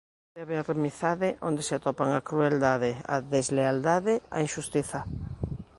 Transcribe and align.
Non 0.35 0.35
pode 0.39 0.55
haber 0.59 0.73
amizade 0.77 1.29
onde 1.47 1.61
se 1.67 1.73
atopan 1.75 2.09
a 2.13 2.25
crueldade, 2.29 2.91
a 3.13 3.15
deslealdade, 3.33 4.13
a 4.35 4.37
inxustiza. 4.45 4.99